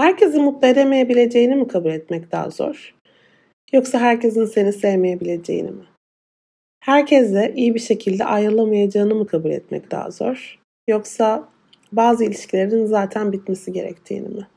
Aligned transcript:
Herkesi 0.00 0.38
mutlu 0.38 0.66
edemeyebileceğini 0.66 1.56
mi 1.56 1.68
kabul 1.68 1.90
etmek 1.90 2.32
daha 2.32 2.50
zor? 2.50 2.94
Yoksa 3.72 3.98
herkesin 3.98 4.44
seni 4.44 4.72
sevmeyebileceğini 4.72 5.70
mi? 5.70 5.84
Herkesle 6.80 7.52
iyi 7.56 7.74
bir 7.74 7.80
şekilde 7.80 8.24
ayrılamayacağını 8.24 9.14
mı 9.14 9.26
kabul 9.26 9.50
etmek 9.50 9.90
daha 9.90 10.10
zor? 10.10 10.58
Yoksa 10.88 11.48
bazı 11.92 12.24
ilişkilerin 12.24 12.86
zaten 12.86 13.32
bitmesi 13.32 13.72
gerektiğini 13.72 14.28
mi? 14.28 14.48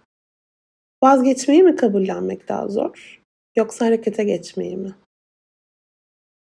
Vazgeçmeyi 1.03 1.63
mi 1.63 1.75
kabullenmek 1.75 2.49
daha 2.49 2.67
zor? 2.67 3.21
Yoksa 3.55 3.85
harekete 3.85 4.23
geçmeyi 4.23 4.77
mi? 4.77 4.95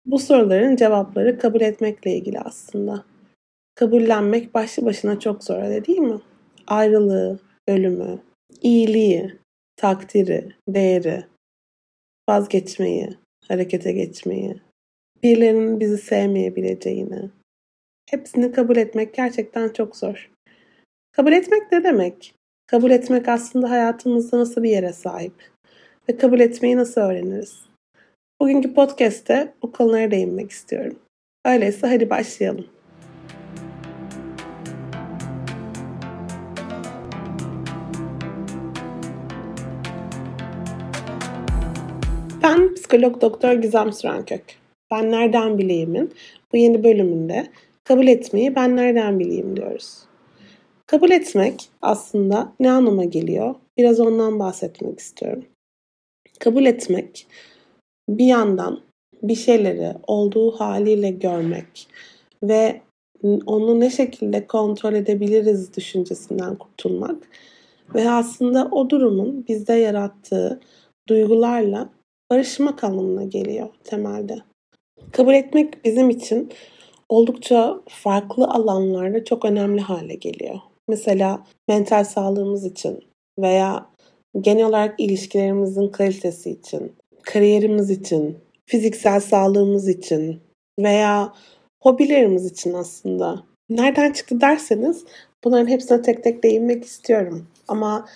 Bu 0.06 0.18
soruların 0.18 0.76
cevapları 0.76 1.38
kabul 1.38 1.60
etmekle 1.60 2.16
ilgili 2.16 2.40
aslında. 2.40 3.04
Kabullenmek 3.74 4.54
başlı 4.54 4.86
başına 4.86 5.20
çok 5.20 5.44
zor 5.44 5.62
öyle 5.62 5.84
değil 5.84 5.98
mi? 5.98 6.20
Ayrılığı, 6.66 7.38
ölümü, 7.68 8.18
iyiliği, 8.62 9.34
takdiri, 9.76 10.48
değeri, 10.68 11.25
vazgeçmeyi, 12.29 13.16
harekete 13.48 13.93
geçmeyi, 13.93 14.61
birilerinin 15.22 15.80
bizi 15.80 15.98
sevmeyebileceğini, 15.98 17.30
hepsini 18.11 18.52
kabul 18.52 18.76
etmek 18.76 19.14
gerçekten 19.14 19.68
çok 19.68 19.96
zor. 19.96 20.30
Kabul 21.12 21.32
etmek 21.32 21.72
ne 21.72 21.85
demek? 21.85 22.35
Kabul 22.66 22.90
etmek 22.90 23.29
aslında 23.29 23.71
hayatımızda 23.71 24.38
nasıl 24.38 24.63
bir 24.63 24.71
yere 24.71 24.93
sahip 24.93 25.50
ve 26.08 26.16
kabul 26.16 26.40
etmeyi 26.40 26.76
nasıl 26.76 27.00
öğreniriz? 27.00 27.66
Bugünkü 28.40 28.74
podcast'te 28.74 29.54
bu 29.63 29.72
konulara 29.72 30.10
değinmek 30.10 30.50
istiyorum. 30.50 30.99
Öyleyse 31.44 31.86
hadi 31.86 32.10
başlayalım. 32.10 32.66
Ben 42.47 42.75
psikolog 42.75 43.20
doktor 43.20 43.52
Gizem 43.52 43.92
Sürenkök. 43.92 44.42
Ben 44.91 45.11
nereden 45.11 45.58
bileyimin 45.58 46.12
bu 46.53 46.56
yeni 46.56 46.84
bölümünde 46.84 47.47
kabul 47.84 48.06
etmeyi 48.06 48.55
ben 48.55 48.77
nereden 48.77 49.19
bileyim 49.19 49.56
diyoruz. 49.56 49.98
Kabul 50.86 51.11
etmek 51.11 51.69
aslında 51.83 52.53
ne 52.61 52.70
anlama 52.70 53.05
geliyor? 53.05 53.55
Biraz 53.78 54.00
ondan 54.00 54.38
bahsetmek 54.38 54.98
istiyorum. 54.98 55.44
Kabul 56.41 56.66
etmek 56.66 57.27
bir 58.08 58.27
yandan 58.27 58.81
bir 59.22 59.34
şeyleri 59.34 59.92
olduğu 60.06 60.50
haliyle 60.50 61.10
görmek 61.10 61.88
ve 62.42 62.81
onu 63.47 63.81
ne 63.81 63.91
şekilde 63.91 64.47
kontrol 64.47 64.94
edebiliriz 64.94 65.77
düşüncesinden 65.77 66.56
kurtulmak 66.56 67.28
ve 67.94 68.10
aslında 68.10 68.69
o 68.70 68.91
durumun 68.91 69.44
bizde 69.48 69.75
yarattığı 69.75 70.60
duygularla 71.08 71.95
barışmak 72.30 72.84
anlamına 72.84 73.24
geliyor 73.24 73.69
temelde. 73.84 74.36
Kabul 75.12 75.34
etmek 75.34 75.84
bizim 75.84 76.10
için 76.10 76.52
oldukça 77.08 77.80
farklı 77.88 78.44
alanlarda 78.48 79.24
çok 79.24 79.44
önemli 79.44 79.80
hale 79.80 80.14
geliyor. 80.14 80.56
Mesela 80.88 81.44
mental 81.69 82.04
sağlığımız 82.04 82.64
için 82.64 83.04
veya 83.38 83.86
genel 84.41 84.64
olarak 84.66 85.00
ilişkilerimizin 85.00 85.88
kalitesi 85.88 86.50
için, 86.50 86.92
kariyerimiz 87.22 87.91
için, 87.91 88.38
fiziksel 88.66 89.20
sağlığımız 89.20 89.88
için 89.88 90.41
veya 90.80 91.32
hobilerimiz 91.82 92.47
için 92.47 92.72
aslında. 92.72 93.42
Nereden 93.69 94.12
çıktı 94.12 94.41
derseniz 94.41 95.04
bunların 95.44 95.66
hepsine 95.66 96.02
tek 96.02 96.24
tek 96.24 96.42
değinmek 96.42 96.84
istiyorum. 96.84 97.47
Ama 97.69 98.08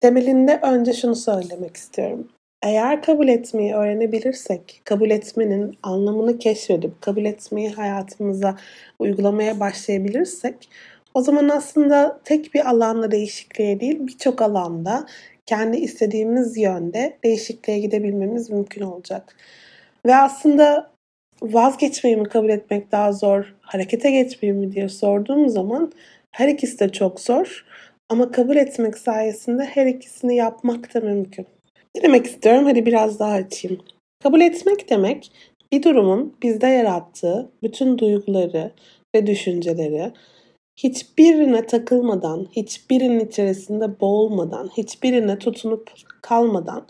temelinde 0.00 0.60
önce 0.62 0.92
şunu 0.92 1.16
söylemek 1.16 1.76
istiyorum. 1.76 2.28
Eğer 2.62 3.02
kabul 3.02 3.28
etmeyi 3.28 3.74
öğrenebilirsek, 3.74 4.80
kabul 4.84 5.10
etmenin 5.10 5.78
anlamını 5.82 6.38
keşfedip 6.38 7.02
kabul 7.02 7.24
etmeyi 7.24 7.70
hayatımıza 7.70 8.56
uygulamaya 8.98 9.60
başlayabilirsek 9.60 10.68
o 11.14 11.20
zaman 11.20 11.48
aslında 11.48 12.20
tek 12.24 12.54
bir 12.54 12.68
alanda 12.70 13.10
değişikliğe 13.10 13.80
değil 13.80 14.06
birçok 14.06 14.42
alanda 14.42 15.06
kendi 15.46 15.76
istediğimiz 15.76 16.56
yönde 16.56 17.18
değişikliğe 17.24 17.78
gidebilmemiz 17.78 18.50
mümkün 18.50 18.82
olacak. 18.82 19.36
Ve 20.06 20.16
aslında 20.16 20.90
vazgeçmeyi 21.42 22.16
mi 22.16 22.28
kabul 22.28 22.48
etmek 22.48 22.92
daha 22.92 23.12
zor, 23.12 23.54
harekete 23.60 24.10
geçmeyi 24.10 24.54
mi 24.54 24.72
diye 24.72 24.88
sorduğum 24.88 25.48
zaman 25.48 25.92
her 26.30 26.48
ikisi 26.48 26.80
de 26.80 26.88
çok 26.88 27.20
zor. 27.20 27.64
Ama 28.08 28.30
kabul 28.32 28.56
etmek 28.56 28.98
sayesinde 28.98 29.64
her 29.64 29.86
ikisini 29.86 30.36
yapmak 30.36 30.94
da 30.94 31.00
mümkün. 31.00 31.46
Ne 31.94 32.02
demek 32.02 32.26
istiyorum? 32.26 32.64
Hadi 32.64 32.86
biraz 32.86 33.18
daha 33.18 33.32
açayım. 33.32 33.80
Kabul 34.22 34.40
etmek 34.40 34.90
demek 34.90 35.32
bir 35.72 35.82
durumun 35.82 36.36
bizde 36.42 36.66
yarattığı 36.66 37.50
bütün 37.62 37.98
duyguları 37.98 38.72
ve 39.14 39.26
düşünceleri 39.26 40.12
hiçbirine 40.76 41.66
takılmadan, 41.66 42.46
hiçbirinin 42.52 43.26
içerisinde 43.26 44.00
boğulmadan, 44.00 44.70
hiçbirine 44.76 45.38
tutunup 45.38 45.92
kalmadan 46.22 46.86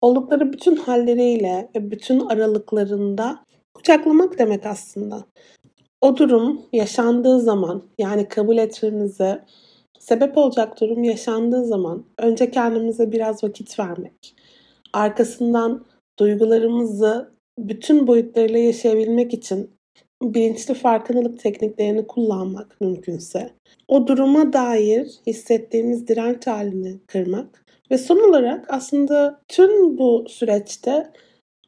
oldukları 0.00 0.52
bütün 0.52 0.76
halleriyle 0.76 1.68
ve 1.76 1.90
bütün 1.90 2.20
aralıklarında 2.20 3.44
kucaklamak 3.74 4.38
demek 4.38 4.66
aslında. 4.66 5.24
O 6.00 6.16
durum 6.16 6.62
yaşandığı 6.72 7.40
zaman 7.40 7.82
yani 7.98 8.28
kabul 8.28 8.58
etmemize 8.58 9.44
sebep 10.00 10.38
olacak 10.38 10.80
durum 10.80 11.04
yaşandığı 11.04 11.64
zaman 11.64 12.04
önce 12.18 12.50
kendimize 12.50 13.12
biraz 13.12 13.44
vakit 13.44 13.78
vermek, 13.78 14.34
arkasından 14.92 15.86
duygularımızı 16.18 17.30
bütün 17.58 18.06
boyutlarıyla 18.06 18.58
yaşayabilmek 18.58 19.34
için 19.34 19.70
bilinçli 20.22 20.74
farkındalık 20.74 21.38
tekniklerini 21.38 22.06
kullanmak 22.06 22.80
mümkünse, 22.80 23.50
o 23.88 24.06
duruma 24.06 24.52
dair 24.52 25.10
hissettiğimiz 25.26 26.08
direnç 26.08 26.46
halini 26.46 26.98
kırmak 27.06 27.64
ve 27.90 27.98
son 27.98 28.28
olarak 28.28 28.66
aslında 28.68 29.40
tüm 29.48 29.98
bu 29.98 30.24
süreçte 30.28 31.10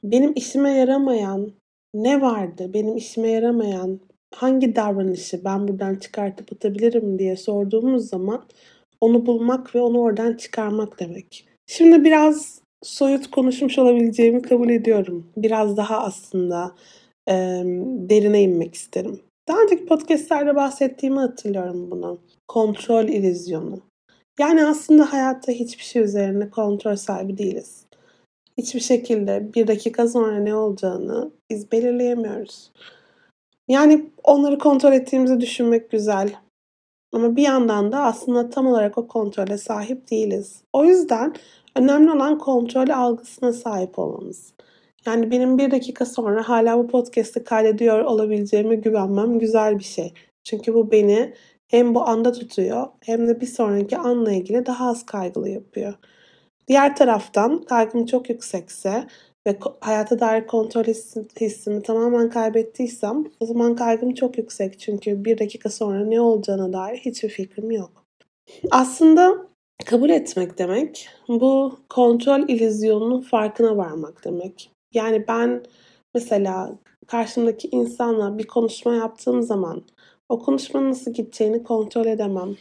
benim 0.05 0.33
işime 0.37 0.71
yaramayan 0.71 1.53
ne 1.95 2.21
vardı, 2.21 2.71
benim 2.75 2.97
işime 2.97 3.31
yaramayan 3.31 4.01
hangi 4.35 4.77
davranışı 4.77 5.45
ben 5.45 5.69
buradan 5.69 5.95
çıkartıp 5.95 6.53
atabilirim 6.53 7.19
diye 7.19 7.37
sorduğumuz 7.37 8.09
zaman 8.09 8.45
onu 9.01 9.27
bulmak 9.27 9.75
ve 9.75 9.81
onu 9.81 10.01
oradan 10.01 10.35
çıkarmak 10.35 11.01
demek. 11.01 11.47
Şimdi 11.67 12.05
biraz 12.05 12.61
soyut 12.83 13.31
konuşmuş 13.31 13.79
olabileceğimi 13.79 14.43
kabul 14.43 14.71
ediyorum. 14.71 15.27
Biraz 15.37 15.77
daha 15.77 16.01
aslında 16.03 16.75
e, 17.29 17.33
derine 18.09 18.43
inmek 18.43 18.75
isterim. 18.75 19.21
Daha 19.49 19.63
önceki 19.63 19.87
podcastlerde 19.87 20.57
bahsettiğimi 20.57 21.19
hatırlıyorum 21.19 21.91
bunu. 21.91 22.19
Kontrol 22.49 23.05
ilizyonu. 23.05 23.81
Yani 24.39 24.65
aslında 24.65 25.13
hayatta 25.13 25.53
hiçbir 25.53 25.85
şey 25.85 26.03
üzerine 26.03 26.51
kontrol 26.51 26.97
sahibi 26.97 27.39
değiliz. 27.39 27.87
Hiçbir 28.59 28.81
şekilde 28.81 29.55
bir 29.55 29.67
dakika 29.67 30.09
sonra 30.09 30.39
ne 30.39 30.55
olacağını 30.55 31.31
biz 31.51 31.73
belirleyemiyoruz. 31.73 32.73
Yani 33.69 34.11
onları 34.25 34.59
kontrol 34.59 34.93
ettiğimizi 34.93 35.41
düşünmek 35.41 35.91
güzel. 35.91 36.35
Ama 37.13 37.37
bir 37.37 37.43
yandan 37.43 37.93
da 37.93 38.01
aslında 38.01 38.51
tam 38.51 38.67
olarak 38.67 38.99
o 38.99 39.09
kontrole 39.09 39.59
sahip 39.59 40.11
değiliz. 40.11 40.63
O 40.73 40.85
yüzden 40.85 41.35
önemli 41.77 42.11
olan 42.11 42.39
kontrol 42.39 42.89
algısına 42.89 43.53
sahip 43.53 43.99
olmamız. 43.99 44.53
Yani 45.07 45.31
benim 45.31 45.59
bir 45.59 45.71
dakika 45.71 46.07
sonra 46.07 46.49
hala 46.49 46.79
bu 46.79 46.87
podcast'i 46.87 47.45
kaydediyor 47.45 48.05
olabileceğime 48.05 48.75
güvenmem 48.75 49.39
güzel 49.39 49.79
bir 49.79 49.85
şey. 49.85 50.15
Çünkü 50.45 50.75
bu 50.75 50.91
beni 50.91 51.35
hem 51.69 51.95
bu 51.95 52.09
anda 52.09 52.33
tutuyor 52.33 52.87
hem 53.01 53.29
de 53.29 53.41
bir 53.41 53.47
sonraki 53.47 53.99
anla 53.99 54.33
ilgili 54.33 54.67
daha 54.67 54.91
az 54.91 55.07
kaygılı 55.07 55.49
yapıyor. 55.49 55.95
Diğer 56.69 56.97
taraftan 56.97 57.63
kaygım 57.63 58.07
çok 58.07 58.31
yüksekse 58.31 59.07
ve 59.47 59.59
hayata 59.81 60.21
dair 60.21 60.47
kontrol 60.47 60.85
hissimi 61.41 61.83
tamamen 61.83 62.31
kaybettiysem 62.31 63.25
o 63.41 63.47
zaman 63.47 63.77
kaygım 63.77 64.15
çok 64.15 64.39
yüksek. 64.39 64.81
Çünkü 64.81 65.25
bir 65.25 65.39
dakika 65.39 65.71
sonra 65.71 66.05
ne 66.05 66.21
olacağına 66.21 66.73
dair 66.73 66.99
hiçbir 66.99 67.29
fikrim 67.29 67.71
yok. 67.71 68.05
Aslında 68.71 69.47
kabul 69.85 70.11
etmek 70.11 70.59
demek 70.59 71.09
bu 71.29 71.79
kontrol 71.89 72.49
ilizyonunun 72.49 73.21
farkına 73.21 73.77
varmak 73.77 74.25
demek. 74.25 74.71
Yani 74.95 75.25
ben 75.29 75.63
mesela 76.15 76.79
karşımdaki 77.07 77.69
insanla 77.73 78.39
bir 78.39 78.47
konuşma 78.47 78.95
yaptığım 78.95 79.43
zaman 79.43 79.83
o 80.29 80.39
konuşmanın 80.39 80.91
nasıl 80.91 81.13
gideceğini 81.13 81.63
kontrol 81.63 82.07
edemem. 82.07 82.57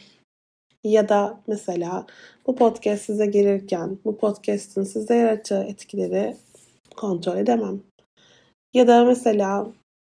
Ya 0.84 1.08
da 1.08 1.40
mesela 1.46 2.06
bu 2.46 2.56
podcast 2.56 3.04
size 3.04 3.26
gelirken 3.26 3.98
bu 4.04 4.16
podcast'in 4.16 4.82
size 4.82 5.14
yaratacağı 5.14 5.64
etkileri 5.64 6.36
kontrol 6.96 7.36
edemem. 7.36 7.82
Ya 8.74 8.88
da 8.88 9.04
mesela 9.04 9.72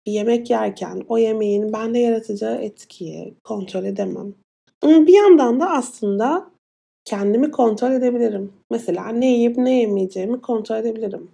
bir 0.06 0.12
yemek 0.12 0.50
yerken 0.50 1.04
o 1.08 1.18
yemeğin 1.18 1.74
bende 1.74 2.00
yaratacağı 2.00 2.56
etkiyi 2.56 3.36
kontrol 3.44 3.84
edemem. 3.84 4.34
Ama 4.82 5.08
bir 5.08 5.14
yandan 5.14 5.60
da 5.60 5.70
aslında 5.70 6.52
kendimi 7.06 7.52
kontrol 7.52 7.92
edebilirim. 7.92 8.54
Mesela 8.72 9.10
ne 9.10 9.34
yiyip 9.34 9.58
ne 9.58 9.80
yemeyeceğimi 9.80 10.42
kontrol 10.42 10.76
edebilirim. 10.76 11.32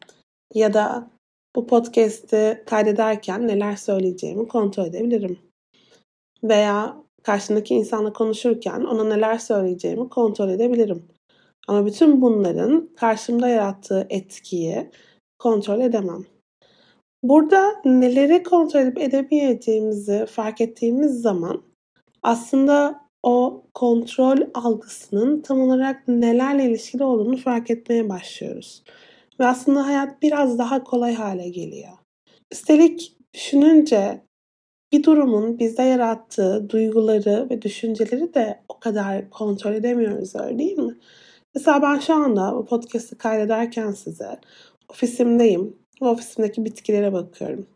Ya 0.53 0.73
da 0.73 1.09
bu 1.55 1.67
podcast'i 1.67 2.63
kaydederken 2.65 3.47
neler 3.47 3.75
söyleyeceğimi 3.75 4.47
kontrol 4.47 4.85
edebilirim. 4.85 5.39
Veya 6.43 6.97
karşındaki 7.23 7.73
insanla 7.73 8.13
konuşurken 8.13 8.81
ona 8.81 9.03
neler 9.03 9.37
söyleyeceğimi 9.37 10.09
kontrol 10.09 10.49
edebilirim. 10.49 11.03
Ama 11.67 11.85
bütün 11.85 12.21
bunların 12.21 12.89
karşımda 12.95 13.49
yarattığı 13.49 14.07
etkiyi 14.09 14.91
kontrol 15.41 15.81
edemem. 15.81 16.25
Burada 17.23 17.81
neleri 17.85 18.43
kontrol 18.43 18.79
edip 18.79 18.97
edemeyeceğimizi 18.97 20.25
fark 20.25 20.61
ettiğimiz 20.61 21.21
zaman 21.21 21.61
aslında 22.23 23.01
o 23.23 23.63
kontrol 23.73 24.37
algısının 24.53 25.41
tam 25.41 25.61
olarak 25.61 26.07
nelerle 26.07 26.65
ilişkili 26.65 27.03
olduğunu 27.03 27.37
fark 27.37 27.71
etmeye 27.71 28.09
başlıyoruz. 28.09 28.83
Ve 29.39 29.45
aslında 29.45 29.85
hayat 29.85 30.21
biraz 30.21 30.57
daha 30.57 30.83
kolay 30.83 31.13
hale 31.13 31.49
geliyor. 31.49 31.91
Üstelik 32.51 33.17
düşününce 33.33 34.21
bir 34.91 35.03
durumun 35.03 35.59
bizde 35.59 35.83
yarattığı 35.83 36.69
duyguları 36.69 37.47
ve 37.49 37.61
düşünceleri 37.61 38.33
de 38.33 38.61
o 38.69 38.79
kadar 38.79 39.29
kontrol 39.29 39.73
edemiyoruz 39.73 40.35
öyle 40.35 40.59
değil 40.59 40.77
mi? 40.77 40.97
Mesela 41.55 41.81
ben 41.81 41.99
şu 41.99 42.13
anda 42.13 42.55
bu 42.55 42.65
podcast'ı 42.65 43.17
kaydederken 43.17 43.91
size 43.91 44.39
ofisimdeyim 44.91 45.75
ve 46.01 46.05
ofisimdeki 46.05 46.65
bitkilere 46.65 47.13
bakıyorum. 47.13 47.67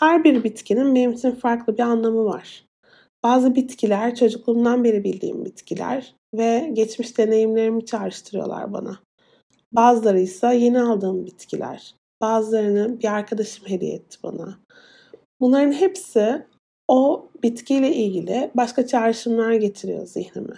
Her 0.00 0.24
bir 0.24 0.44
bitkinin 0.44 0.94
benim 0.94 1.12
için 1.12 1.30
farklı 1.30 1.78
bir 1.78 1.82
anlamı 1.82 2.24
var. 2.24 2.64
Bazı 3.22 3.54
bitkiler 3.54 4.14
çocukluğumdan 4.14 4.84
beri 4.84 5.04
bildiğim 5.04 5.44
bitkiler 5.44 6.14
ve 6.34 6.70
geçmiş 6.72 7.18
deneyimlerimi 7.18 7.86
çağrıştırıyorlar 7.86 8.72
bana. 8.72 8.98
Bazıları 9.72 10.20
ise 10.20 10.46
yeni 10.56 10.80
aldığım 10.80 11.26
bitkiler. 11.26 11.94
Bazılarını 12.20 13.00
bir 13.00 13.12
arkadaşım 13.12 13.68
hediye 13.68 13.94
etti 13.94 14.18
bana. 14.22 14.58
Bunların 15.40 15.72
hepsi 15.72 16.46
o 16.88 17.28
bitkiyle 17.42 17.94
ilgili 17.94 18.50
başka 18.54 18.86
çağrışımlar 18.86 19.52
getiriyor 19.52 20.06
zihnime. 20.06 20.56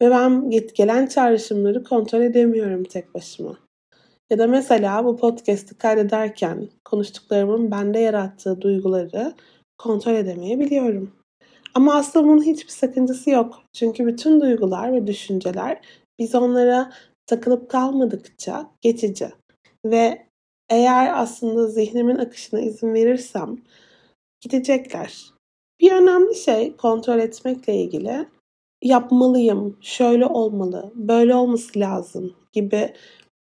Ve 0.00 0.10
ben 0.10 0.50
gelen 0.50 1.06
çağrışımları 1.06 1.84
kontrol 1.84 2.20
edemiyorum 2.20 2.84
tek 2.84 3.14
başıma. 3.14 3.63
Ya 4.30 4.38
da 4.38 4.46
mesela 4.46 5.04
bu 5.04 5.16
podcast'i 5.16 5.78
kaydederken 5.78 6.68
konuştuklarımın 6.84 7.70
bende 7.70 7.98
yarattığı 7.98 8.60
duyguları 8.60 9.34
kontrol 9.78 10.14
edemeyebiliyorum. 10.14 11.12
Ama 11.74 11.94
aslında 11.94 12.26
bunun 12.26 12.42
hiçbir 12.42 12.72
sakıncası 12.72 13.30
yok. 13.30 13.62
Çünkü 13.72 14.06
bütün 14.06 14.40
duygular 14.40 14.92
ve 14.92 15.06
düşünceler 15.06 15.80
biz 16.18 16.34
onlara 16.34 16.92
takılıp 17.26 17.70
kalmadıkça 17.70 18.70
geçici. 18.80 19.28
Ve 19.84 20.26
eğer 20.68 21.22
aslında 21.22 21.66
zihnimin 21.66 22.16
akışına 22.16 22.60
izin 22.60 22.94
verirsem 22.94 23.58
gidecekler. 24.40 25.24
Bir 25.80 25.92
önemli 25.92 26.34
şey 26.34 26.76
kontrol 26.76 27.18
etmekle 27.18 27.76
ilgili 27.76 28.26
yapmalıyım, 28.82 29.78
şöyle 29.80 30.26
olmalı, 30.26 30.92
böyle 30.94 31.34
olması 31.34 31.80
lazım 31.80 32.34
gibi 32.52 32.94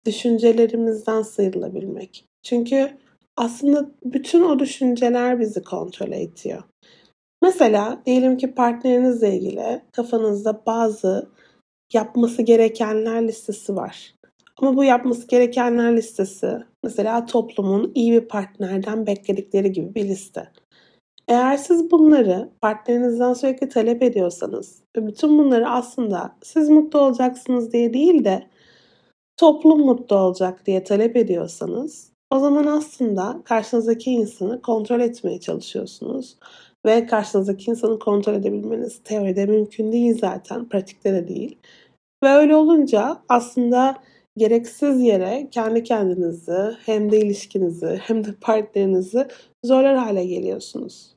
düşüncelerimizden 0.06 1.22
sıyrılabilmek. 1.22 2.26
Çünkü 2.44 2.98
aslında 3.38 3.90
bütün 4.04 4.42
o 4.42 4.60
düşünceler 4.60 5.40
bizi 5.40 5.64
kontrol 5.64 6.12
ediyor. 6.12 6.64
Mesela 7.42 8.02
diyelim 8.06 8.38
ki 8.38 8.54
partnerinizle 8.56 9.38
ilgili 9.38 9.82
kafanızda 9.92 10.62
bazı 10.66 11.30
yapması 11.94 12.42
gerekenler 12.42 13.28
listesi 13.28 13.76
var. 13.76 14.16
Ama 14.58 14.78
bu 14.78 14.84
yapması 14.84 15.28
gerekenler 15.28 15.98
listesi 15.98 16.58
mesela 16.84 17.26
toplumun 17.26 17.92
iyi 17.96 18.14
bir 18.14 18.28
partnerden 18.28 19.08
bekledikleri 19.08 19.72
gibi 19.72 19.96
bir 19.96 20.04
liste. 20.04 20.52
Eğer 21.28 21.58
siz 21.58 21.92
bunları 21.92 22.50
partnerinizden 22.62 23.34
sürekli 23.34 23.70
talep 23.70 24.04
ediyorsanız 24.04 24.82
ve 24.98 25.08
bütün 25.08 25.38
bunları 25.38 25.70
aslında 25.70 26.36
siz 26.44 26.70
mutlu 26.70 27.00
olacaksınız 27.00 27.74
diye 27.74 27.94
değil 27.94 28.26
de 28.26 28.48
toplum 29.38 29.81
mutlu 29.81 30.15
olacak 30.15 30.65
diye 30.65 30.83
talep 30.83 31.15
ediyorsanız 31.15 32.13
o 32.33 32.39
zaman 32.39 32.65
aslında 32.65 33.41
karşınızdaki 33.45 34.12
insanı 34.12 34.62
kontrol 34.62 35.00
etmeye 35.00 35.39
çalışıyorsunuz. 35.39 36.38
Ve 36.85 37.06
karşınızdaki 37.06 37.71
insanı 37.71 38.00
kontrol 38.00 38.33
edebilmeniz 38.33 39.03
teoride 39.03 39.45
mümkün 39.45 39.91
değil 39.91 40.18
zaten, 40.19 40.69
pratikte 40.69 41.13
de 41.13 41.27
değil. 41.27 41.57
Ve 42.24 42.30
öyle 42.30 42.56
olunca 42.56 43.18
aslında 43.30 43.95
gereksiz 44.38 45.01
yere 45.01 45.47
kendi 45.51 45.83
kendinizi 45.83 46.75
hem 46.85 47.12
de 47.12 47.19
ilişkinizi 47.19 48.00
hem 48.01 48.24
de 48.24 48.30
partnerinizi 48.41 49.27
zorlar 49.65 49.97
hale 49.97 50.25
geliyorsunuz. 50.25 51.15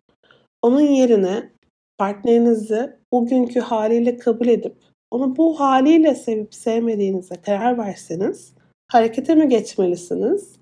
Onun 0.62 0.80
yerine 0.80 1.50
partnerinizi 1.98 2.92
bugünkü 3.12 3.60
haliyle 3.60 4.16
kabul 4.16 4.48
edip 4.48 4.76
onu 5.16 5.36
bu 5.36 5.60
haliyle 5.60 6.14
sevip 6.14 6.54
sevmediğinize 6.54 7.36
karar 7.36 7.78
verseniz 7.78 8.52
harekete 8.88 9.34
mi 9.34 9.48
geçmelisiniz 9.48 10.52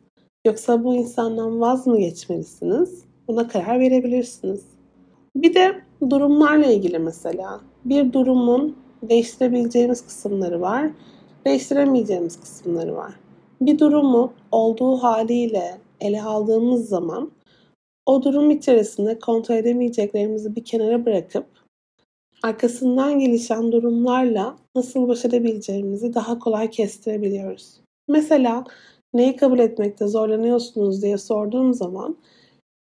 yoksa 0.46 0.84
bu 0.84 0.94
insandan 0.94 1.60
vaz 1.60 1.86
mı 1.86 1.98
geçmelisiniz? 1.98 3.04
Buna 3.28 3.48
karar 3.48 3.80
verebilirsiniz. 3.80 4.64
Bir 5.36 5.54
de 5.54 5.80
durumlarla 6.10 6.66
ilgili 6.66 6.98
mesela. 6.98 7.60
Bir 7.84 8.12
durumun 8.12 8.76
değiştirebileceğimiz 9.02 10.06
kısımları 10.06 10.60
var, 10.60 10.90
değiştiremeyeceğimiz 11.46 12.40
kısımları 12.40 12.96
var. 12.96 13.12
Bir 13.60 13.78
durumu 13.78 14.32
olduğu 14.52 14.96
haliyle 14.96 15.78
ele 16.00 16.22
aldığımız 16.22 16.88
zaman 16.88 17.30
o 18.06 18.22
durum 18.22 18.50
içerisinde 18.50 19.18
kontrol 19.18 19.54
edemeyeceklerimizi 19.54 20.56
bir 20.56 20.64
kenara 20.64 21.06
bırakıp 21.06 21.46
arkasından 22.44 23.18
gelişen 23.18 23.72
durumlarla 23.72 24.56
nasıl 24.74 25.08
baş 25.08 25.24
edebileceğimizi 25.24 26.14
daha 26.14 26.38
kolay 26.38 26.70
kestirebiliyoruz. 26.70 27.80
Mesela 28.08 28.64
neyi 29.14 29.36
kabul 29.36 29.58
etmekte 29.58 30.06
zorlanıyorsunuz 30.06 31.02
diye 31.02 31.18
sorduğum 31.18 31.74
zaman 31.74 32.16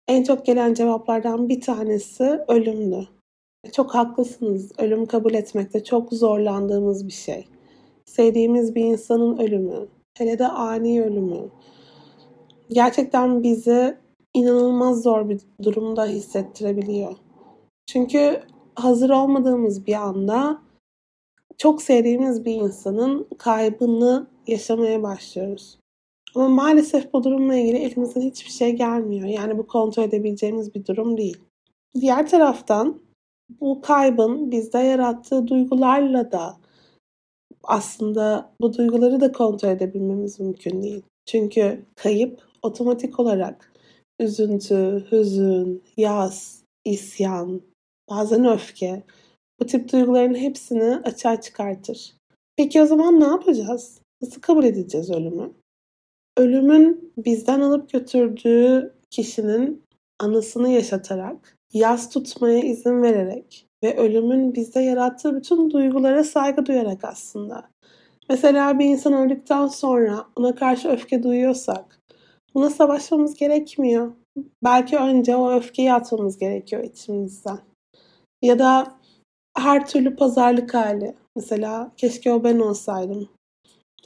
en 0.08 0.22
çok 0.22 0.46
gelen 0.46 0.74
cevaplardan 0.74 1.48
bir 1.48 1.60
tanesi 1.60 2.40
ölümdü. 2.48 3.08
Çok 3.72 3.94
haklısınız. 3.94 4.72
Ölüm 4.78 5.06
kabul 5.06 5.34
etmekte 5.34 5.84
çok 5.84 6.12
zorlandığımız 6.12 7.06
bir 7.06 7.12
şey. 7.12 7.48
Sevdiğimiz 8.04 8.74
bir 8.74 8.84
insanın 8.84 9.38
ölümü, 9.38 9.86
hele 10.18 10.38
de 10.38 10.48
ani 10.48 11.02
ölümü 11.02 11.50
gerçekten 12.68 13.42
bizi 13.42 13.96
inanılmaz 14.34 15.02
zor 15.02 15.28
bir 15.28 15.40
durumda 15.62 16.06
hissettirebiliyor. 16.06 17.16
Çünkü 17.86 18.40
hazır 18.74 19.10
olmadığımız 19.10 19.86
bir 19.86 19.94
anda 19.94 20.62
çok 21.58 21.82
sevdiğimiz 21.82 22.44
bir 22.44 22.54
insanın 22.54 23.28
kaybını 23.38 24.26
yaşamaya 24.46 25.02
başlıyoruz. 25.02 25.78
Ama 26.34 26.48
maalesef 26.48 27.12
bu 27.12 27.24
durumla 27.24 27.56
ilgili 27.56 27.76
elimizden 27.76 28.20
hiçbir 28.20 28.50
şey 28.50 28.72
gelmiyor. 28.72 29.28
Yani 29.28 29.58
bu 29.58 29.66
kontrol 29.66 30.02
edebileceğimiz 30.02 30.74
bir 30.74 30.86
durum 30.86 31.16
değil. 31.16 31.38
Diğer 32.00 32.28
taraftan 32.28 33.00
bu 33.60 33.80
kaybın 33.80 34.50
bizde 34.50 34.78
yarattığı 34.78 35.48
duygularla 35.48 36.32
da 36.32 36.56
aslında 37.62 38.50
bu 38.60 38.76
duyguları 38.76 39.20
da 39.20 39.32
kontrol 39.32 39.68
edebilmemiz 39.68 40.40
mümkün 40.40 40.82
değil. 40.82 41.02
Çünkü 41.26 41.84
kayıp 41.96 42.40
otomatik 42.62 43.20
olarak 43.20 43.72
üzüntü, 44.20 45.06
hüzün, 45.12 45.82
yas, 45.96 46.62
isyan, 46.84 47.60
bazen 48.10 48.44
öfke 48.44 49.02
bu 49.60 49.66
tip 49.66 49.92
duyguların 49.92 50.34
hepsini 50.34 50.96
açığa 50.96 51.40
çıkartır. 51.40 52.14
Peki 52.56 52.82
o 52.82 52.86
zaman 52.86 53.20
ne 53.20 53.24
yapacağız? 53.24 54.00
Nasıl 54.22 54.40
kabul 54.40 54.64
edeceğiz 54.64 55.10
ölümü? 55.10 55.52
Ölümün 56.36 57.12
bizden 57.16 57.60
alıp 57.60 57.90
götürdüğü 57.90 58.94
kişinin 59.10 59.84
anısını 60.20 60.68
yaşatarak, 60.68 61.56
yas 61.72 62.10
tutmaya 62.10 62.58
izin 62.58 63.02
vererek 63.02 63.66
ve 63.84 63.96
ölümün 63.96 64.54
bizde 64.54 64.80
yarattığı 64.80 65.36
bütün 65.36 65.70
duygulara 65.70 66.24
saygı 66.24 66.66
duyarak 66.66 67.04
aslında. 67.04 67.70
Mesela 68.28 68.78
bir 68.78 68.84
insan 68.84 69.12
öldükten 69.12 69.66
sonra 69.66 70.26
ona 70.36 70.54
karşı 70.54 70.88
öfke 70.88 71.22
duyuyorsak 71.22 72.00
buna 72.54 72.70
savaşmamız 72.70 73.34
gerekmiyor. 73.34 74.12
Belki 74.64 74.96
önce 74.96 75.36
o 75.36 75.52
öfkeyi 75.52 75.92
atmamız 75.92 76.38
gerekiyor 76.38 76.84
içimizden. 76.84 77.58
Ya 78.44 78.58
da 78.58 78.94
her 79.56 79.86
türlü 79.86 80.16
pazarlık 80.16 80.74
hali. 80.74 81.14
Mesela 81.36 81.92
keşke 81.96 82.32
o 82.32 82.44
ben 82.44 82.58
olsaydım. 82.58 83.28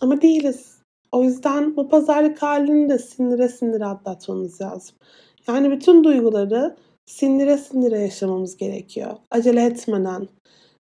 Ama 0.00 0.22
değiliz. 0.22 0.78
O 1.12 1.24
yüzden 1.24 1.76
bu 1.76 1.88
pazarlık 1.88 2.42
halini 2.42 2.88
de 2.88 2.98
sindire 2.98 3.48
sindire 3.48 3.84
atlatmamız 3.84 4.60
lazım. 4.60 4.96
Yani 5.48 5.70
bütün 5.70 6.04
duyguları 6.04 6.76
sindire 7.06 7.58
sindire 7.58 7.98
yaşamamız 7.98 8.56
gerekiyor. 8.56 9.16
Acele 9.30 9.64
etmeden. 9.64 10.28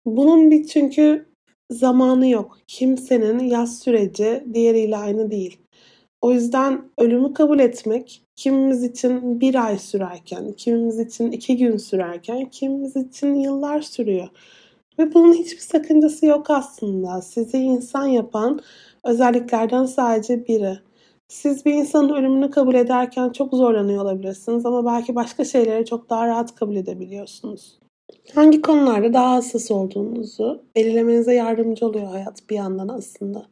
Bunun 0.06 0.52
bir 0.52 0.68
çünkü 0.68 1.26
zamanı 1.72 2.28
yok. 2.28 2.58
Kimsenin 2.68 3.40
yaz 3.40 3.80
süreci 3.80 4.44
diğeriyle 4.54 4.98
aynı 4.98 5.32
değil. 5.32 5.60
O 6.22 6.32
yüzden 6.32 6.82
ölümü 6.98 7.34
kabul 7.34 7.60
etmek 7.60 8.22
kimimiz 8.36 8.84
için 8.84 9.42
bir 9.42 9.66
ay 9.66 9.80
sürerken, 9.80 10.52
kimimiz 10.52 11.00
için 11.00 11.32
iki 11.32 11.58
gün 11.58 11.78
sürerken, 11.78 12.46
kimimiz 12.46 12.96
için 12.96 13.36
yıllar 13.36 13.82
sürüyor. 13.82 14.28
Ve 15.00 15.14
bunun 15.14 15.34
hiçbir 15.34 15.62
sakıncası 15.62 16.26
yok 16.26 16.50
aslında. 16.50 17.22
Sizi 17.22 17.58
insan 17.58 18.06
yapan 18.08 18.60
özelliklerden 19.04 19.86
sadece 19.86 20.48
biri. 20.48 20.80
Siz 21.28 21.66
bir 21.66 21.74
insanın 21.74 22.10
ölümünü 22.10 22.52
kabul 22.52 22.76
ederken 22.76 23.30
çok 23.30 23.54
zorlanıyor 23.54 24.04
olabilirsiniz 24.04 24.66
ama 24.66 24.86
belki 24.86 25.16
başka 25.16 25.46
şeyleri 25.46 25.86
çok 25.86 26.10
daha 26.10 26.28
rahat 26.28 26.56
kabul 26.56 26.76
edebiliyorsunuz. 26.76 27.80
Hangi 28.36 28.62
konularda 28.62 29.14
daha 29.14 29.36
hassas 29.36 29.72
olduğunuzu 29.72 30.64
belirlemenize 30.76 31.34
yardımcı 31.34 31.86
oluyor 31.86 32.08
hayat 32.08 32.50
bir 32.50 32.56
yandan 32.56 32.88
aslında. 32.88 33.46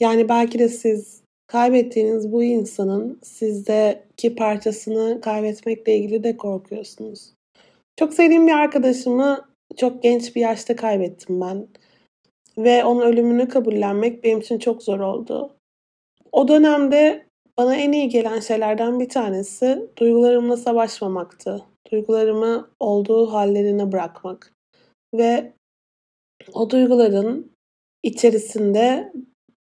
Yani 0.00 0.28
belki 0.28 0.58
de 0.58 0.68
siz 0.68 1.22
kaybettiğiniz 1.48 2.32
bu 2.32 2.42
insanın 2.42 3.18
sizdeki 3.22 4.34
parçasını 4.34 5.20
kaybetmekle 5.20 5.96
ilgili 5.96 6.24
de 6.24 6.36
korkuyorsunuz. 6.36 7.32
Çok 7.96 8.14
sevdiğim 8.14 8.46
bir 8.46 8.52
arkadaşımı 8.52 9.48
çok 9.76 10.02
genç 10.02 10.36
bir 10.36 10.40
yaşta 10.40 10.76
kaybettim 10.76 11.40
ben. 11.40 11.68
Ve 12.58 12.84
onun 12.84 13.00
ölümünü 13.00 13.48
kabullenmek 13.48 14.24
benim 14.24 14.38
için 14.38 14.58
çok 14.58 14.82
zor 14.82 15.00
oldu. 15.00 15.56
O 16.32 16.48
dönemde 16.48 17.26
bana 17.58 17.76
en 17.76 17.92
iyi 17.92 18.08
gelen 18.08 18.40
şeylerden 18.40 19.00
bir 19.00 19.08
tanesi 19.08 19.86
duygularımla 19.98 20.56
savaşmamaktı. 20.56 21.64
Duygularımı 21.92 22.70
olduğu 22.80 23.32
hallerine 23.32 23.92
bırakmak. 23.92 24.52
Ve 25.14 25.52
o 26.52 26.70
duyguların 26.70 27.52
içerisinde 28.02 29.12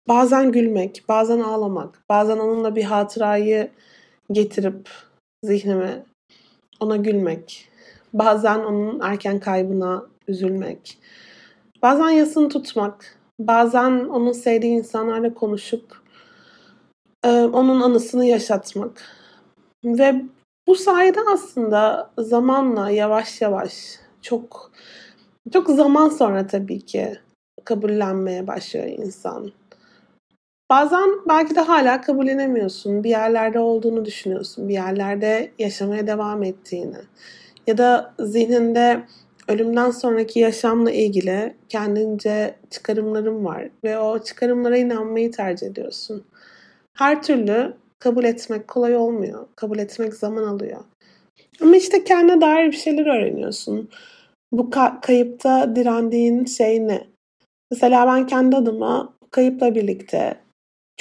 bazen 0.08 0.52
gülmek, 0.52 1.04
bazen 1.10 1.40
ağlamak, 1.40 2.04
bazen 2.10 2.38
onunla 2.38 2.76
bir 2.76 2.84
hatırayı 2.84 3.72
getirip 4.32 4.90
zihnime 5.44 6.04
ona 6.80 6.96
gülmek, 6.96 7.70
bazen 8.14 8.60
onun 8.60 9.00
erken 9.00 9.40
kaybına 9.40 10.06
üzülmek, 10.28 10.98
bazen 11.82 12.10
yasını 12.10 12.50
tutmak, 12.50 13.20
bazen 13.40 13.92
onun 13.92 14.32
sevdiği 14.32 14.74
insanlarla 14.74 15.34
konuşup 15.34 16.04
onun 17.28 17.82
anısını 17.82 18.26
yaşatmak. 18.26 19.02
Ve 19.86 20.22
bu 20.68 20.76
sayede 20.76 21.20
aslında 21.34 22.12
zamanla 22.18 22.90
yavaş 22.90 23.42
yavaş 23.42 23.74
çok 24.22 24.72
çok 25.54 25.70
zaman 25.70 26.10
sonra 26.10 26.48
tabii 26.48 26.80
ki 26.86 27.20
kabullenmeye 27.66 28.48
başlıyor 28.48 28.86
insan. 28.86 29.52
Bazen 30.74 31.10
belki 31.30 31.56
de 31.56 31.60
hala 31.60 32.02
kabullenemiyorsun. 32.02 33.04
Bir 33.04 33.10
yerlerde 33.10 33.60
olduğunu 33.60 34.06
düşünüyorsun. 34.06 34.70
Bir 34.70 34.74
yerlerde 34.74 35.52
yaşamaya 35.60 36.08
devam 36.08 36.44
ettiğini. 36.44 36.98
Ya 37.68 37.78
da 37.78 38.14
zihninde 38.20 39.04
ölümden 39.48 39.92
sonraki 39.92 40.40
yaşamla 40.40 40.92
ilgili 40.92 41.56
kendince 41.70 42.56
çıkarımlarım 42.70 43.46
var 43.46 43.70
ve 43.84 44.00
o 44.00 44.20
çıkarımlara 44.24 44.78
inanmayı 44.78 45.32
tercih 45.32 45.68
ediyorsun. 45.68 46.24
Her 46.94 47.24
türlü 47.24 47.74
kabul 48.00 48.24
etmek 48.24 48.68
kolay 48.68 48.96
olmuyor. 48.96 49.48
Kabul 49.56 49.80
etmek 49.80 50.14
zaman 50.14 50.44
alıyor. 50.44 50.82
Ama 51.62 51.76
işte 51.76 52.04
kendine 52.04 52.42
dair 52.42 52.68
bir 52.68 52.78
şeyler 52.78 53.06
öğreniyorsun. 53.06 53.90
Bu 54.52 54.62
ka- 54.62 55.02
kayıpta 55.02 55.76
direndiğin 55.76 56.46
şey 56.46 56.88
ne? 56.88 57.08
Mesela 57.72 58.08
ben 58.08 58.28
kendi 58.28 58.56
adıma 58.56 59.14
kayıpla 59.32 59.76
birlikte 59.76 60.43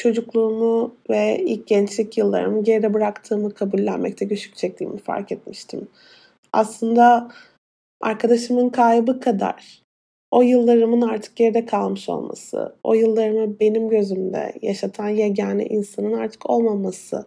çocukluğumu 0.03 0.97
ve 1.11 1.43
ilk 1.47 1.67
gençlik 1.67 2.19
yıllarımı 2.19 2.65
geride 2.65 2.95
bıraktığımı 2.95 3.55
kabullenmekte 3.55 4.25
güçlük 4.25 4.57
çektiğimi 4.57 4.99
fark 4.99 5.33
etmiştim. 5.33 5.89
Aslında 6.53 7.31
arkadaşımın 8.01 8.69
kaybı 8.69 9.21
kadar 9.21 9.83
o 10.31 10.43
yıllarımın 10.43 11.01
artık 11.01 11.37
geride 11.37 11.67
kalmış 11.67 12.09
olması, 12.09 12.77
o 12.85 12.95
yıllarımı 12.95 13.61
benim 13.61 13.89
gözümde 13.89 14.53
yaşatan 14.63 15.09
yegane 15.09 15.67
insanın 15.67 16.13
artık 16.13 16.51
olmaması 16.51 17.27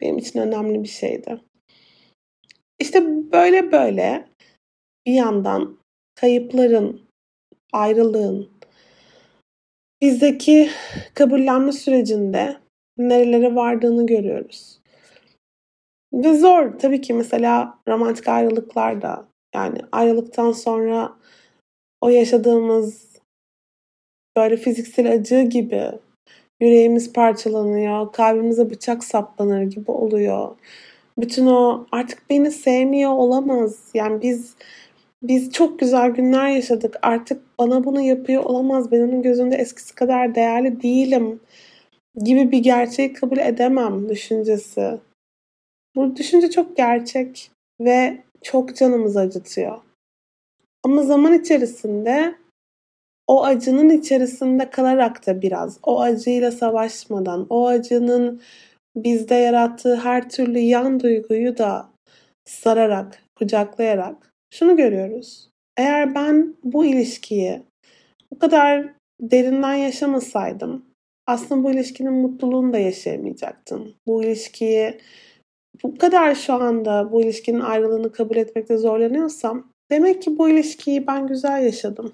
benim 0.00 0.18
için 0.18 0.38
önemli 0.38 0.82
bir 0.82 0.88
şeydi. 0.88 1.40
İşte 2.78 3.02
böyle 3.32 3.72
böyle 3.72 4.28
bir 5.06 5.12
yandan 5.12 5.76
kayıpların, 6.14 7.00
ayrılığın, 7.72 8.51
bizdeki 10.02 10.70
kabullenme 11.14 11.72
sürecinde 11.72 12.56
nerelere 12.98 13.54
vardığını 13.54 14.06
görüyoruz. 14.06 14.80
Ve 16.12 16.36
zor 16.38 16.78
tabii 16.78 17.00
ki 17.00 17.14
mesela 17.14 17.78
romantik 17.88 18.28
ayrılıklar 18.28 19.02
da 19.02 19.24
yani 19.54 19.78
ayrılıktan 19.92 20.52
sonra 20.52 21.12
o 22.00 22.08
yaşadığımız 22.08 23.12
böyle 24.36 24.56
fiziksel 24.56 25.12
acı 25.12 25.40
gibi 25.40 25.90
yüreğimiz 26.60 27.12
parçalanıyor, 27.12 28.12
kalbimize 28.12 28.70
bıçak 28.70 29.04
saplanır 29.04 29.62
gibi 29.62 29.90
oluyor. 29.90 30.56
Bütün 31.18 31.46
o 31.46 31.86
artık 31.92 32.30
beni 32.30 32.50
sevmiyor 32.50 33.12
olamaz. 33.12 33.90
Yani 33.94 34.22
biz 34.22 34.54
biz 35.22 35.52
çok 35.52 35.78
güzel 35.78 36.10
günler 36.10 36.48
yaşadık. 36.48 36.96
Artık 37.02 37.58
bana 37.58 37.84
bunu 37.84 38.00
yapıyor 38.00 38.44
olamaz. 38.44 38.92
Ben 38.92 39.00
onun 39.00 39.22
gözünde 39.22 39.56
eskisi 39.56 39.94
kadar 39.94 40.34
değerli 40.34 40.82
değilim 40.82 41.40
gibi 42.24 42.52
bir 42.52 42.58
gerçeği 42.58 43.12
kabul 43.12 43.38
edemem 43.38 44.08
düşüncesi. 44.08 44.98
Bu 45.96 46.16
düşünce 46.16 46.50
çok 46.50 46.76
gerçek 46.76 47.50
ve 47.80 48.18
çok 48.42 48.76
canımızı 48.76 49.20
acıtıyor. 49.20 49.78
Ama 50.84 51.02
zaman 51.02 51.32
içerisinde 51.32 52.34
o 53.26 53.44
acının 53.44 53.90
içerisinde 53.90 54.70
kalarak 54.70 55.26
da 55.26 55.42
biraz 55.42 55.78
o 55.82 56.00
acıyla 56.00 56.50
savaşmadan, 56.50 57.46
o 57.50 57.66
acının 57.66 58.40
bizde 58.96 59.34
yarattığı 59.34 59.96
her 59.96 60.30
türlü 60.30 60.58
yan 60.58 61.00
duyguyu 61.00 61.58
da 61.58 61.88
sararak, 62.44 63.22
kucaklayarak 63.36 64.31
şunu 64.52 64.76
görüyoruz. 64.76 65.48
Eğer 65.76 66.14
ben 66.14 66.54
bu 66.64 66.84
ilişkiyi 66.84 67.62
bu 68.30 68.38
kadar 68.38 68.94
derinden 69.20 69.74
yaşamasaydım 69.74 70.84
aslında 71.26 71.64
bu 71.64 71.70
ilişkinin 71.70 72.12
mutluluğunu 72.12 72.72
da 72.72 72.78
yaşayamayacaktım. 72.78 73.94
Bu 74.06 74.24
ilişkiyi 74.24 74.98
bu 75.82 75.98
kadar 75.98 76.34
şu 76.34 76.52
anda 76.54 77.12
bu 77.12 77.22
ilişkinin 77.22 77.60
ayrılığını 77.60 78.12
kabul 78.12 78.36
etmekte 78.36 78.76
zorlanıyorsam 78.76 79.72
demek 79.90 80.22
ki 80.22 80.38
bu 80.38 80.48
ilişkiyi 80.48 81.06
ben 81.06 81.26
güzel 81.26 81.64
yaşadım. 81.64 82.12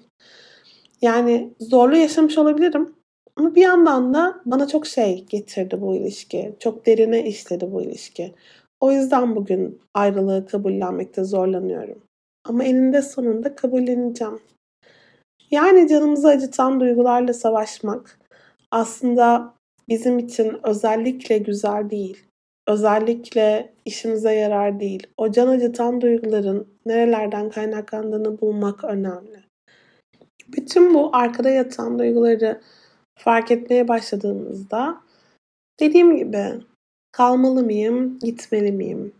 Yani 1.01 1.53
zorlu 1.59 1.95
yaşamış 1.95 2.37
olabilirim 2.37 2.95
ama 3.35 3.55
bir 3.55 3.61
yandan 3.61 4.13
da 4.13 4.41
bana 4.45 4.67
çok 4.67 4.87
şey 4.87 5.25
getirdi 5.29 5.81
bu 5.81 5.95
ilişki. 5.95 6.55
Çok 6.59 6.85
derine 6.85 7.27
işledi 7.27 7.71
bu 7.71 7.81
ilişki. 7.81 8.33
O 8.79 8.91
yüzden 8.91 9.35
bugün 9.35 9.79
ayrılığı 9.93 10.45
kabullenmekte 10.47 11.23
zorlanıyorum. 11.23 12.08
Ama 12.49 12.63
eninde 12.63 13.01
sonunda 13.01 13.55
kabulleneceğim. 13.55 14.39
Yani 15.51 15.87
canımızı 15.87 16.27
acıtan 16.27 16.79
duygularla 16.79 17.33
savaşmak 17.33 18.19
aslında 18.71 19.53
bizim 19.89 20.19
için 20.19 20.59
özellikle 20.63 21.37
güzel 21.37 21.89
değil. 21.89 22.25
Özellikle 22.67 23.73
işimize 23.85 24.33
yarar 24.33 24.79
değil. 24.79 25.07
O 25.17 25.31
can 25.31 25.47
acıtan 25.47 26.01
duyguların 26.01 26.67
nerelerden 26.85 27.49
kaynaklandığını 27.49 28.41
bulmak 28.41 28.83
önemli. 28.83 29.43
Bütün 30.47 30.93
bu 30.93 31.09
arkada 31.13 31.49
yatan 31.49 31.99
duyguları 31.99 32.61
fark 33.19 33.51
etmeye 33.51 33.87
başladığımızda 33.87 35.01
dediğim 35.79 36.17
gibi 36.17 36.45
kalmalı 37.11 37.63
mıyım, 37.63 38.19
gitmeli 38.19 38.71
miyim? 38.71 39.18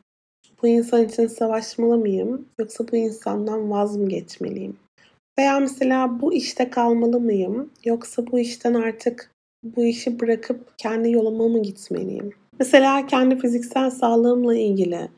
Bu 0.63 0.67
insan 0.67 1.05
için 1.05 1.27
savaşmalı 1.27 1.97
mıyım 1.97 2.45
yoksa 2.59 2.85
bu 2.91 2.95
insandan 2.95 3.71
vaz 3.71 3.97
mı 3.97 4.09
geçmeliyim? 4.09 4.77
Veya 5.39 5.59
mesela 5.59 6.21
bu 6.21 6.33
işte 6.33 6.69
kalmalı 6.69 7.19
mıyım 7.19 7.69
yoksa 7.85 8.27
bu 8.31 8.39
işten 8.39 8.73
artık 8.73 9.31
bu 9.63 9.83
işi 9.83 10.19
bırakıp 10.19 10.77
kendi 10.77 11.11
yoluma 11.11 11.47
mı 11.47 11.61
gitmeliyim? 11.61 12.29
Mesela 12.59 13.07
kendi 13.07 13.37
fiziksel 13.37 13.89
sağlığımla 13.89 14.55
ilgili 14.55 15.09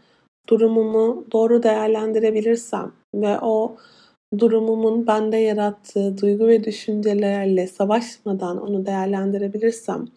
durumumu 0.50 1.26
doğru 1.32 1.64
değerlendirebilirsem 1.64 2.92
ve 3.16 3.40
o 3.40 3.76
durumumun 4.38 5.08
bende 5.08 5.38
yarattığı 5.38 6.18
duygu 6.18 6.48
ve 6.48 6.64
düşüncelerle 6.64 7.68
savaşmadan 7.68 8.62
onu 8.62 8.86
değerlendirebilirsem 8.86 10.08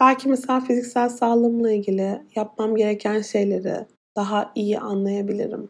belki 0.00 0.28
mesela 0.28 0.60
fiziksel 0.60 1.08
sağlığımla 1.08 1.72
ilgili 1.72 2.22
yapmam 2.36 2.76
gereken 2.76 3.20
şeyleri 3.20 3.86
daha 4.18 4.52
iyi 4.54 4.78
anlayabilirim. 4.78 5.68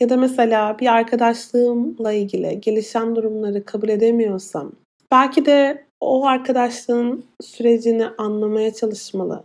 Ya 0.00 0.08
da 0.08 0.16
mesela 0.16 0.78
bir 0.78 0.86
arkadaşlığımla 0.86 2.12
ilgili 2.12 2.60
gelişen 2.60 3.16
durumları 3.16 3.64
kabul 3.64 3.88
edemiyorsam 3.88 4.72
belki 5.10 5.46
de 5.46 5.84
o 6.00 6.26
arkadaşlığın 6.26 7.24
sürecini 7.40 8.06
anlamaya 8.06 8.74
çalışmalı. 8.74 9.44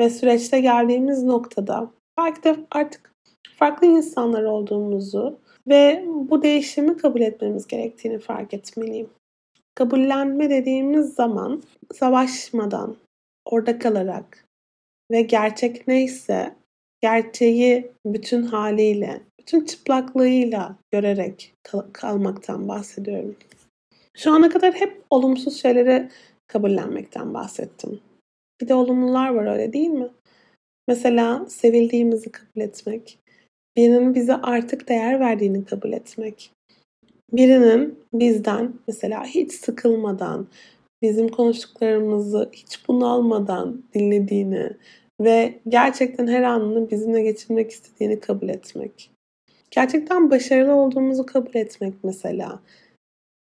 Ve 0.00 0.10
süreçte 0.10 0.60
geldiğimiz 0.60 1.22
noktada 1.22 1.90
belki 2.18 2.42
de 2.42 2.56
artık 2.70 3.12
farklı 3.56 3.86
insanlar 3.86 4.42
olduğumuzu 4.42 5.38
ve 5.68 6.04
bu 6.06 6.42
değişimi 6.42 6.96
kabul 6.96 7.20
etmemiz 7.20 7.66
gerektiğini 7.66 8.18
fark 8.18 8.54
etmeliyim. 8.54 9.08
Kabullenme 9.74 10.50
dediğimiz 10.50 11.14
zaman 11.14 11.62
savaşmadan, 11.94 12.96
orada 13.44 13.78
kalarak 13.78 14.44
ve 15.10 15.22
gerçek 15.22 15.88
neyse 15.88 16.54
gerçeği 17.04 17.90
bütün 18.06 18.42
haliyle, 18.42 19.20
bütün 19.40 19.64
çıplaklığıyla 19.64 20.76
görerek 20.90 21.54
kal- 21.62 21.92
kalmaktan 21.92 22.68
bahsediyorum. 22.68 23.36
Şu 24.16 24.32
ana 24.32 24.48
kadar 24.48 24.74
hep 24.74 25.02
olumsuz 25.10 25.62
şeyleri 25.62 26.08
kabullenmekten 26.46 27.34
bahsettim. 27.34 28.00
Bir 28.60 28.68
de 28.68 28.74
olumlular 28.74 29.34
var 29.34 29.52
öyle 29.52 29.72
değil 29.72 29.88
mi? 29.88 30.08
Mesela 30.88 31.46
sevildiğimizi 31.48 32.32
kabul 32.32 32.60
etmek, 32.60 33.18
birinin 33.76 34.14
bize 34.14 34.34
artık 34.34 34.88
değer 34.88 35.20
verdiğini 35.20 35.64
kabul 35.64 35.92
etmek, 35.92 36.50
birinin 37.32 37.98
bizden 38.12 38.72
mesela 38.88 39.24
hiç 39.24 39.52
sıkılmadan, 39.52 40.46
bizim 41.02 41.28
konuştuklarımızı 41.28 42.50
hiç 42.52 42.88
bunalmadan 42.88 43.82
dinlediğini 43.94 44.70
ve 45.20 45.60
gerçekten 45.68 46.26
her 46.26 46.42
anını 46.42 46.90
bizimle 46.90 47.22
geçirmek 47.22 47.70
istediğini 47.70 48.20
kabul 48.20 48.48
etmek. 48.48 49.10
Gerçekten 49.70 50.30
başarılı 50.30 50.74
olduğumuzu 50.74 51.26
kabul 51.26 51.54
etmek 51.54 51.94
mesela. 52.02 52.60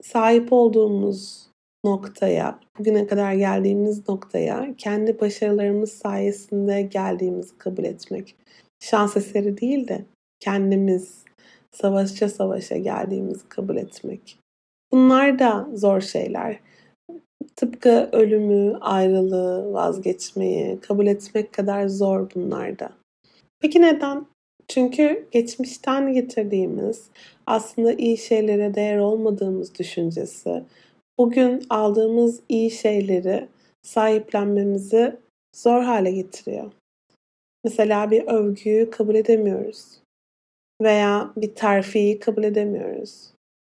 Sahip 0.03 0.53
olduğumuz 0.53 1.49
noktaya, 1.85 2.59
bugüne 2.79 3.07
kadar 3.07 3.33
geldiğimiz 3.33 4.09
noktaya 4.09 4.73
kendi 4.77 5.19
başarılarımız 5.19 5.91
sayesinde 5.91 6.81
geldiğimizi 6.81 7.57
kabul 7.57 7.83
etmek. 7.83 8.35
Şans 8.79 9.17
eseri 9.17 9.57
değil 9.57 9.87
de 9.87 10.05
kendimiz 10.39 11.23
savaşça 11.71 12.29
savaşa 12.29 12.77
geldiğimizi 12.77 13.49
kabul 13.49 13.77
etmek. 13.77 14.39
Bunlar 14.91 15.39
da 15.39 15.69
zor 15.73 16.01
şeyler. 16.01 16.59
Tıpkı 17.55 18.09
ölümü, 18.11 18.77
ayrılığı, 18.81 19.73
vazgeçmeyi 19.73 20.79
kabul 20.79 21.07
etmek 21.07 21.53
kadar 21.53 21.87
zor 21.87 22.27
bunlar 22.35 22.79
da. 22.79 22.89
Peki 23.59 23.81
neden? 23.81 24.25
Çünkü 24.67 25.27
geçmişten 25.31 26.13
getirdiğimiz 26.13 27.07
aslında 27.47 27.93
iyi 27.93 28.17
şeylere 28.17 28.75
değer 28.75 28.97
olmadığımız 28.97 29.79
düşüncesi 29.79 30.63
bugün 31.17 31.65
aldığımız 31.69 32.39
iyi 32.49 32.71
şeyleri 32.71 33.47
sahiplenmemizi 33.81 35.15
zor 35.55 35.83
hale 35.83 36.11
getiriyor. 36.11 36.71
Mesela 37.63 38.11
bir 38.11 38.27
övgüyü 38.27 38.89
kabul 38.89 39.15
edemiyoruz. 39.15 39.85
Veya 40.81 41.33
bir 41.37 41.55
terfiyi 41.55 42.19
kabul 42.19 42.43
edemiyoruz. 42.43 43.32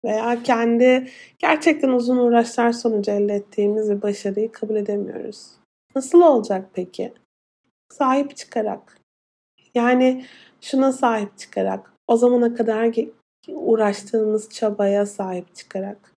Veya 0.06 0.42
kendi 0.42 1.08
gerçekten 1.38 1.88
uzun 1.88 2.16
uğraşlar 2.16 2.72
sonucu 2.72 3.10
elde 3.10 3.34
ettiğimiz 3.34 3.90
bir 3.90 4.02
başarıyı 4.02 4.52
kabul 4.52 4.76
edemiyoruz. 4.76 5.46
Nasıl 5.96 6.20
olacak 6.20 6.68
peki? 6.72 7.12
Sahip 7.92 8.36
çıkarak. 8.36 8.98
Yani 9.74 10.24
şuna 10.60 10.92
sahip 10.92 11.38
çıkarak. 11.38 11.92
O 12.08 12.16
zamana 12.16 12.54
kadar 12.54 12.94
uğraştığımız 13.48 14.50
çabaya 14.50 15.06
sahip 15.06 15.54
çıkarak. 15.54 16.12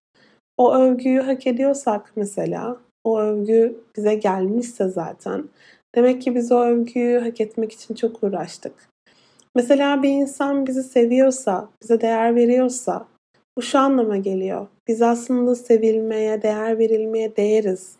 O 0.56 0.74
övgüyü 0.74 1.20
hak 1.20 1.46
ediyorsak 1.46 2.12
mesela, 2.16 2.76
o 3.04 3.20
övgü 3.20 3.80
bize 3.96 4.14
gelmişse 4.14 4.88
zaten 4.88 5.44
demek 5.94 6.22
ki 6.22 6.34
biz 6.34 6.52
o 6.52 6.60
övgüyü 6.60 7.18
hak 7.18 7.40
etmek 7.40 7.72
için 7.72 7.94
çok 7.94 8.22
uğraştık. 8.22 8.88
Mesela 9.54 10.02
bir 10.02 10.08
insan 10.08 10.66
bizi 10.66 10.82
seviyorsa, 10.82 11.68
bize 11.82 12.00
değer 12.00 12.34
veriyorsa 12.34 13.06
bu 13.60 13.64
şu 13.64 13.78
anlama 13.78 14.16
geliyor. 14.16 14.66
Biz 14.88 15.02
aslında 15.02 15.54
sevilmeye, 15.54 16.42
değer 16.42 16.78
verilmeye 16.78 17.36
değeriz. 17.36 17.96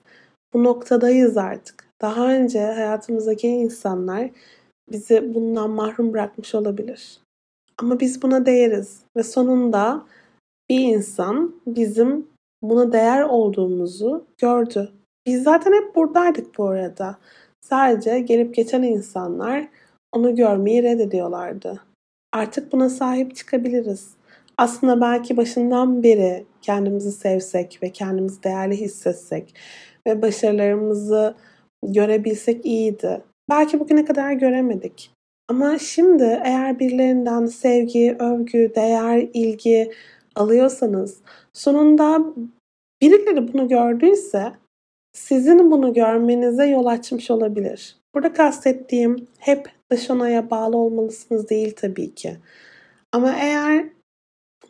Bu 0.53 0.65
noktadayız 0.65 1.37
artık. 1.37 1.85
Daha 2.01 2.29
önce 2.29 2.61
hayatımızdaki 2.61 3.49
insanlar 3.49 4.31
bizi 4.93 5.35
bundan 5.35 5.71
mahrum 5.71 6.13
bırakmış 6.13 6.55
olabilir. 6.55 7.21
Ama 7.79 8.01
biz 8.01 8.23
buna 8.23 8.47
değeriz 8.47 9.01
ve 9.17 9.23
sonunda 9.23 10.07
bir 10.71 10.81
insan 10.81 11.55
bizim 11.67 12.27
buna 12.63 12.93
değer 12.93 13.23
olduğumuzu 13.23 14.25
gördü. 14.39 14.93
Biz 15.27 15.43
zaten 15.43 15.73
hep 15.73 15.95
buradaydık 15.95 16.59
bu 16.59 16.69
arada. 16.69 17.19
Sadece 17.61 18.21
gelip 18.21 18.55
geçen 18.55 18.83
insanlar 18.83 19.69
onu 20.13 20.37
görmeyi 20.37 20.83
reddediyorlardı. 20.83 21.81
Artık 22.33 22.73
buna 22.73 22.89
sahip 22.89 23.37
çıkabiliriz. 23.37 24.20
Aslında 24.61 25.01
belki 25.01 25.37
başından 25.37 26.03
beri 26.03 26.45
kendimizi 26.63 27.13
sevsek 27.13 27.79
ve 27.83 27.91
kendimizi 27.91 28.43
değerli 28.43 28.81
hissetsek 28.81 29.55
ve 30.07 30.23
başarılarımızı 30.23 31.35
görebilsek 31.87 32.67
iyiydi. 32.67 33.23
Belki 33.51 33.81
bugüne 33.81 34.05
kadar 34.05 34.33
göremedik. 34.33 35.11
Ama 35.49 35.79
şimdi 35.79 36.41
eğer 36.45 36.79
birilerinden 36.79 37.47
sevgi, 37.47 38.17
övgü, 38.19 38.73
değer, 38.77 39.29
ilgi 39.35 39.93
alıyorsanız 40.35 41.21
sonunda 41.53 42.25
birileri 43.03 43.53
bunu 43.53 43.69
gördüyse 43.69 44.53
sizin 45.13 45.71
bunu 45.71 45.95
görmenize 45.95 46.67
yol 46.67 46.87
açmış 46.87 47.31
olabilir. 47.31 47.97
Burada 48.15 48.33
kastettiğim 48.33 49.27
hep 49.39 49.71
dış 49.91 50.11
onaya 50.11 50.51
bağlı 50.51 50.77
olmalısınız 50.77 51.49
değil 51.49 51.75
tabii 51.77 52.15
ki. 52.15 52.37
Ama 53.13 53.33
eğer 53.33 54.00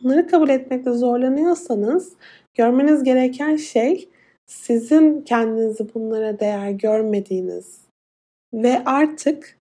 bunları 0.03 0.27
kabul 0.27 0.49
etmekte 0.49 0.91
zorlanıyorsanız 0.91 2.13
görmeniz 2.55 3.03
gereken 3.03 3.55
şey 3.55 4.09
sizin 4.45 5.21
kendinizi 5.21 5.93
bunlara 5.93 6.39
değer 6.39 6.71
görmediğiniz 6.71 7.81
ve 8.53 8.83
artık 8.85 9.57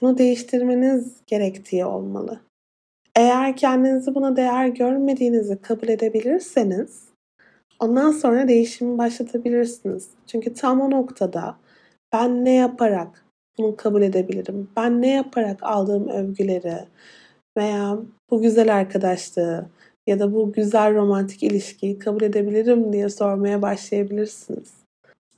bunu 0.00 0.18
değiştirmeniz 0.18 1.16
gerektiği 1.26 1.84
olmalı. 1.84 2.40
Eğer 3.16 3.56
kendinizi 3.56 4.14
buna 4.14 4.36
değer 4.36 4.68
görmediğinizi 4.68 5.62
kabul 5.62 5.88
edebilirseniz 5.88 7.08
ondan 7.80 8.10
sonra 8.10 8.48
değişimi 8.48 8.98
başlatabilirsiniz. 8.98 10.10
Çünkü 10.26 10.54
tam 10.54 10.80
o 10.80 10.90
noktada 10.90 11.56
ben 12.12 12.44
ne 12.44 12.52
yaparak 12.52 13.24
bunu 13.58 13.76
kabul 13.76 14.02
edebilirim? 14.02 14.70
Ben 14.76 15.02
ne 15.02 15.10
yaparak 15.10 15.62
aldığım 15.62 16.08
övgüleri 16.08 16.78
veya 17.56 17.98
bu 18.30 18.42
güzel 18.42 18.74
arkadaşlığı 18.74 19.66
ya 20.06 20.18
da 20.18 20.34
bu 20.34 20.52
güzel 20.52 20.94
romantik 20.94 21.42
ilişkiyi 21.42 21.98
kabul 21.98 22.22
edebilirim 22.22 22.92
diye 22.92 23.08
sormaya 23.08 23.62
başlayabilirsiniz. 23.62 24.72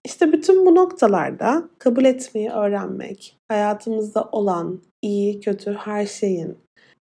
İşte 0.05 0.33
bütün 0.33 0.67
bu 0.67 0.75
noktalarda 0.75 1.69
kabul 1.79 2.05
etmeyi 2.05 2.51
öğrenmek, 2.51 3.37
hayatımızda 3.49 4.29
olan 4.33 4.81
iyi, 5.03 5.41
kötü 5.41 5.73
her 5.73 6.07
şeyin 6.07 6.59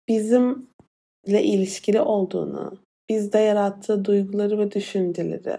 bizimle 0.08 1.44
ilişkili 1.44 2.02
olduğunu, 2.02 2.74
bizde 3.10 3.40
yarattığı 3.40 4.06
duyguları 4.06 4.60
ve 4.60 4.72
düşünceleri 4.72 5.58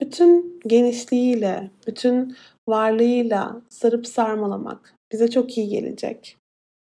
bütün 0.00 0.60
genişliğiyle, 0.66 1.70
bütün 1.86 2.36
varlığıyla 2.68 3.62
sarıp 3.68 4.06
sarmalamak 4.06 4.94
bize 5.12 5.30
çok 5.30 5.58
iyi 5.58 5.68
gelecek. 5.68 6.36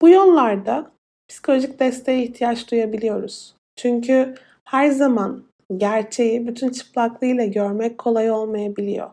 Bu 0.03 0.09
yollarda 0.09 0.91
psikolojik 1.29 1.81
desteğe 1.81 2.23
ihtiyaç 2.23 2.71
duyabiliyoruz. 2.71 3.55
Çünkü 3.77 4.35
her 4.65 4.89
zaman 4.91 5.45
gerçeği 5.77 6.47
bütün 6.47 6.69
çıplaklığıyla 6.69 7.45
görmek 7.45 7.99
kolay 7.99 8.31
olmayabiliyor. 8.31 9.11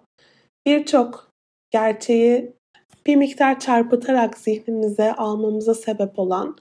Birçok 0.68 1.32
gerçeği 1.72 2.54
bir 3.06 3.16
miktar 3.16 3.60
çarpıtarak 3.60 4.38
zihnimize 4.38 5.14
almamıza 5.14 5.74
sebep 5.74 6.20
olan 6.20 6.58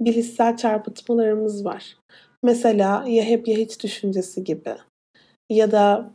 bilişsel 0.00 0.56
çarpıtmalarımız 0.56 1.64
var. 1.64 1.96
Mesela 2.42 3.04
ya 3.08 3.24
hep 3.24 3.48
ya 3.48 3.56
hiç 3.56 3.82
düşüncesi 3.82 4.44
gibi 4.44 4.74
ya 5.50 5.72
da 5.72 6.10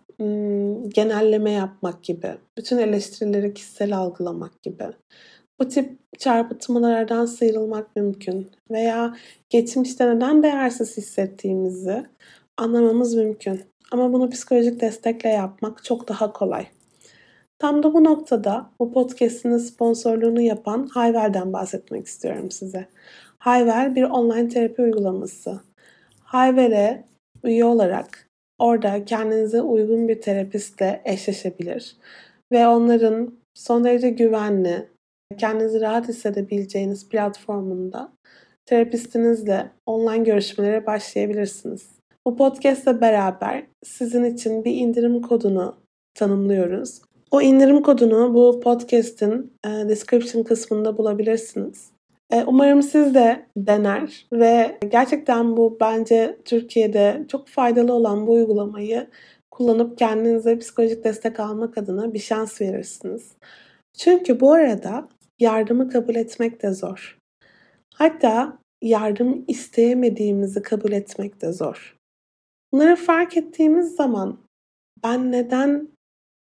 genelleme 0.90 1.52
yapmak 1.52 2.04
gibi, 2.04 2.32
bütün 2.58 2.78
eleştirileri 2.78 3.54
kişisel 3.54 3.98
algılamak 3.98 4.64
gibi. 4.64 4.84
Bu 5.62 5.68
tip 5.68 6.20
çarpıtmalardan 6.20 7.26
sıyrılmak 7.26 7.96
mümkün 7.96 8.52
veya 8.72 9.16
geçmişte 9.50 10.16
neden 10.16 10.44
değersiz 10.44 10.98
hissettiğimizi 10.98 12.06
anlamamız 12.58 13.16
mümkün. 13.16 13.62
Ama 13.92 14.14
bunu 14.14 14.30
psikolojik 14.30 14.82
destekle 14.82 15.30
yapmak 15.30 15.84
çok 15.84 16.08
daha 16.08 16.34
kolay. 16.34 16.68
Tam 17.60 17.84
da 17.84 17.94
bu 17.94 18.04
noktada 18.04 18.70
bu 18.80 18.92
podcast'in 18.94 19.58
sponsorluğunu 19.58 20.42
yapan 20.42 20.88
Hayvel'den 20.88 21.54
bahsetmek 21.54 22.08
istiyorum 22.08 22.52
size. 22.52 22.88
Hayvel 23.38 23.96
bir 23.96 24.04
online 24.04 24.48
terapi 24.48 24.82
uygulaması. 24.82 25.60
Hayvel'e 26.24 27.04
üye 27.44 27.66
olarak 27.66 28.30
orada 28.60 29.06
kendinize 29.06 29.62
uygun 29.62 30.08
bir 30.08 30.22
terapistle 30.22 31.02
eşleşebilir 31.06 31.96
ve 32.52 32.68
onların 32.68 33.34
son 33.54 33.84
derece 33.84 34.10
güvenli, 34.10 34.92
kendinizi 35.38 35.82
rahat 35.82 36.08
hissedebileceğiniz 36.08 37.10
platformunda 37.10 38.12
terapistinizle 38.66 39.72
online 39.86 40.24
görüşmelere 40.24 40.86
başlayabilirsiniz. 40.86 41.90
Bu 42.28 42.38
podcast'le 42.38 43.02
beraber 43.02 43.64
sizin 43.84 44.24
için 44.24 44.66
bir 44.66 44.76
indirim 44.76 45.22
kodunu 45.22 45.76
tanımlıyoruz. 46.14 47.02
O 47.32 47.42
indirim 47.42 47.82
kodunu 47.82 48.34
bu 48.34 48.60
podcast'in 48.60 49.54
e, 49.66 49.70
description 49.70 50.44
kısmında 50.44 50.98
bulabilirsiniz. 50.98 51.92
E, 52.32 52.44
umarım 52.44 52.82
siz 52.82 53.16
de 53.16 53.46
dener 53.58 54.28
ve 54.34 54.78
gerçekten 54.90 55.58
bu 55.58 55.78
bence 55.82 56.38
Türkiye'de 56.46 57.26
çok 57.28 57.48
faydalı 57.48 57.94
olan 57.94 58.28
bu 58.28 58.32
uygulamayı 58.32 59.08
kullanıp 59.52 59.98
kendinize 59.98 60.60
psikolojik 60.60 61.04
destek 61.04 61.40
almak 61.40 61.78
adına 61.78 62.14
bir 62.14 62.20
şans 62.20 62.62
verirsiniz. 62.62 63.32
Çünkü 63.98 64.40
bu 64.40 64.54
arada 64.54 65.08
yardımı 65.42 65.90
kabul 65.90 66.16
etmek 66.16 66.62
de 66.62 66.74
zor. 66.74 67.18
Hatta 67.94 68.58
yardım 68.82 69.46
isteyemediğimizi 69.48 70.62
kabul 70.62 70.92
etmek 70.92 71.42
de 71.42 71.52
zor. 71.52 71.98
Bunları 72.72 72.96
fark 72.96 73.38
ettiğimiz 73.38 73.96
zaman 73.96 74.38
ben 75.04 75.32
neden 75.32 75.88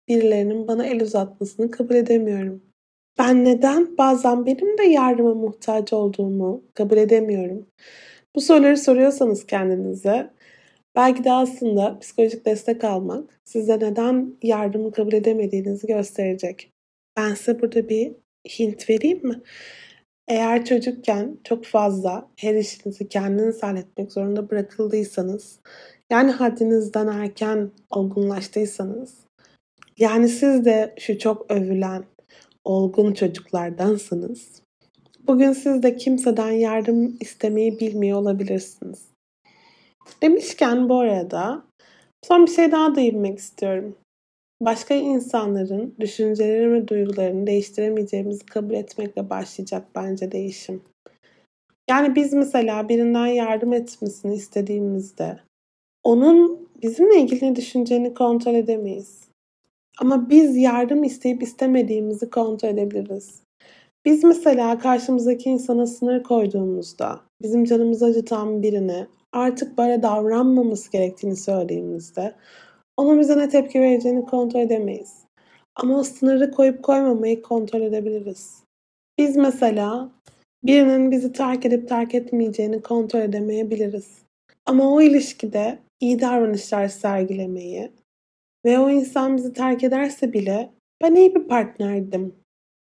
birilerinin 0.08 0.68
bana 0.68 0.86
el 0.86 1.02
uzatmasını 1.02 1.72
kabul 1.72 1.96
edemiyorum? 1.96 2.64
Ben 3.18 3.46
neden 3.46 3.98
bazen 3.98 4.46
benim 4.46 4.78
de 4.78 4.84
yardıma 4.84 5.34
muhtaç 5.34 5.94
olduğumu 5.94 6.64
kabul 6.74 6.98
edemiyorum? 6.98 7.68
Bu 8.36 8.42
soruları 8.42 8.78
soruyorsanız 8.78 9.46
kendinize 9.46 10.30
belki 10.96 11.24
de 11.24 11.32
aslında 11.32 12.00
psikolojik 12.00 12.46
destek 12.46 12.84
almak 12.84 13.40
size 13.44 13.80
neden 13.80 14.38
yardımı 14.44 14.92
kabul 14.92 15.14
edemediğinizi 15.14 15.88
gösterecek. 15.88 16.72
Ben 17.18 17.34
size 17.34 17.62
burada 17.62 17.90
bir 17.90 18.12
hint 18.48 18.90
vereyim 18.90 19.28
mi? 19.28 19.42
Eğer 20.28 20.66
çocukken 20.66 21.38
çok 21.44 21.66
fazla 21.66 22.30
her 22.36 22.56
işinizi 22.56 23.10
kendiniz 23.10 23.64
halletmek 23.64 24.12
zorunda 24.12 24.50
bırakıldıysanız, 24.50 25.60
yani 26.12 26.32
haddinizden 26.32 27.08
erken 27.08 27.72
olgunlaştıysanız, 27.90 29.18
yani 29.98 30.30
siz 30.30 30.66
de 30.66 30.96
şu 31.00 31.20
çok 31.20 31.52
övülen 31.52 32.04
olgun 32.66 33.14
çocuklardansınız. 33.14 34.62
Bugün 35.28 35.54
siz 35.54 35.84
de 35.84 35.96
kimseden 35.96 36.52
yardım 36.52 37.18
istemeyi 37.20 37.80
bilmiyor 37.80 38.20
olabilirsiniz. 38.20 39.08
Demişken 40.22 40.90
bu 40.90 41.00
arada 41.00 41.64
son 42.24 42.46
bir 42.46 42.52
şey 42.52 42.72
daha 42.72 42.96
değinmek 42.96 43.40
istiyorum. 43.40 43.96
Başka 44.62 44.93
insanların 44.93 45.96
düşüncelerini 46.00 46.74
ve 46.74 46.88
duygularını 46.88 47.48
değiştiremeyeceğimizi 47.48 48.46
kabul 48.46 48.74
etmekle 48.74 49.30
başlayacak 49.30 49.88
bence 49.96 50.32
değişim. 50.32 50.82
Yani 51.89 52.15
biz 52.15 52.34
mesela 52.34 52.89
birinden 52.89 53.28
yardım 53.28 53.74
etmesini 53.74 54.36
istediğimizde 54.36 55.39
onun 56.04 56.70
bizimle 56.84 57.22
ilgili 57.22 57.46
ne 57.46 57.56
düşüneceğini 57.56 58.13
kontrol 58.13 58.54
edemeyiz. 58.54 59.28
Ama 60.00 60.30
biz 60.30 60.58
yardım 60.58 61.04
isteyip 61.04 61.43
istemediğimizi 61.43 62.30
kontrol 62.30 62.70
edebiliriz. 62.70 63.41
Biz 64.06 64.24
mesela 64.24 64.80
karşımızdaki 64.80 65.50
insana 65.50 65.88
sınır 65.88 66.24
koyduğumuzda, 66.24 67.22
bizim 67.41 67.65
canımızı 67.65 68.06
acıtan 68.06 68.63
birine 68.63 69.08
artık 69.34 69.78
böyle 69.78 70.04
davranmaması 70.04 70.91
gerektiğini 70.91 71.36
söylediğimizde 71.36 72.36
onun 72.98 73.20
bize 73.20 73.38
ne 73.38 73.50
tepki 73.50 73.82
vereceğini 73.82 74.26
kontrol 74.26 74.60
edemeyiz. 74.60 75.14
Ama 75.76 76.00
o 76.00 76.04
sınırı 76.04 76.52
koyup 76.52 76.84
koymamayı 76.84 77.42
kontrol 77.42 77.82
edebiliriz. 77.82 78.64
Biz 79.18 79.36
mesela 79.36 80.10
birinin 80.64 81.12
bizi 81.12 81.32
terk 81.32 81.66
edip 81.66 81.90
terk 81.90 82.16
etmeyeceğini 82.16 82.82
kontrol 82.82 83.20
edemeyebiliriz. 83.20 84.18
Ama 84.66 84.94
o 84.94 85.02
ilişkide 85.02 85.80
iyi 86.00 86.20
davranışlar 86.22 86.88
sergilemeyi 86.88 87.92
ve 88.66 88.80
o 88.80 88.90
insan 88.90 89.38
bizi 89.38 89.54
terk 89.54 89.84
ederse 89.84 90.34
bile 90.34 90.70
ben 91.02 91.16
iyi 91.16 91.36
bir 91.36 91.44
partnerdim 91.44 92.36